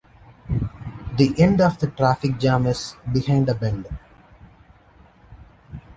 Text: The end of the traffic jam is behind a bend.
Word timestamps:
The 1.15 1.31
end 1.37 1.61
of 1.61 1.77
the 1.77 1.85
traffic 1.85 2.39
jam 2.39 2.65
is 2.65 2.95
behind 3.13 3.47
a 3.49 3.53
bend. 3.53 3.87